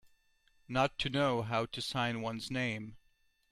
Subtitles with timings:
[0.67, 2.97] Not to know how to sign one's name.